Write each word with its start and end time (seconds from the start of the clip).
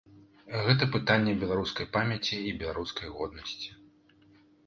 Гэта 0.67 0.83
пытанне 0.95 1.33
беларускай 1.43 1.87
памяці 1.97 2.35
і 2.51 2.55
беларускай 2.61 3.07
годнасці. 3.17 3.69